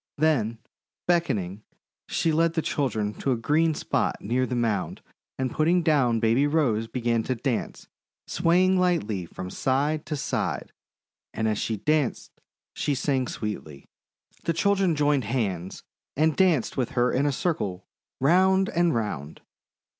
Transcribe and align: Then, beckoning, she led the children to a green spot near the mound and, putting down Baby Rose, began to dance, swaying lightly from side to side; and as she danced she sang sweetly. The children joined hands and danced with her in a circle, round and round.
Then, 0.17 0.57
beckoning, 1.07 1.61
she 2.07 2.31
led 2.31 2.53
the 2.53 2.63
children 2.63 3.13
to 3.21 3.31
a 3.33 3.37
green 3.37 3.75
spot 3.75 4.15
near 4.19 4.47
the 4.47 4.55
mound 4.55 5.03
and, 5.37 5.51
putting 5.51 5.83
down 5.83 6.19
Baby 6.19 6.47
Rose, 6.47 6.87
began 6.87 7.21
to 7.21 7.35
dance, 7.35 7.87
swaying 8.25 8.79
lightly 8.79 9.27
from 9.27 9.51
side 9.51 10.07
to 10.07 10.15
side; 10.15 10.71
and 11.35 11.47
as 11.47 11.59
she 11.59 11.77
danced 11.77 12.31
she 12.73 12.95
sang 12.95 13.27
sweetly. 13.27 13.85
The 14.45 14.53
children 14.53 14.95
joined 14.95 15.25
hands 15.25 15.83
and 16.17 16.35
danced 16.35 16.75
with 16.77 16.93
her 16.97 17.11
in 17.11 17.27
a 17.27 17.31
circle, 17.31 17.85
round 18.19 18.69
and 18.69 18.95
round. 18.95 19.41